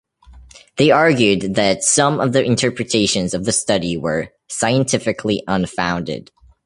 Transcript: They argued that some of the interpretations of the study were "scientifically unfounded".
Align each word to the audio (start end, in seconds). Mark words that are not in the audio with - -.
They 0.77 0.89
argued 0.89 1.53
that 1.57 1.83
some 1.83 2.19
of 2.19 2.33
the 2.33 2.43
interpretations 2.43 3.35
of 3.35 3.45
the 3.45 3.51
study 3.51 3.97
were 3.97 4.29
"scientifically 4.49 5.43
unfounded". 5.47 6.31